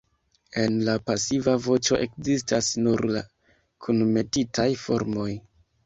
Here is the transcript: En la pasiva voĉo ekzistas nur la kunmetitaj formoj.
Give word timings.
En 0.61 0.77
la 0.87 0.95
pasiva 1.09 1.53
voĉo 1.67 2.01
ekzistas 2.07 2.73
nur 2.87 3.07
la 3.15 3.25
kunmetitaj 3.87 4.71
formoj. 4.89 5.33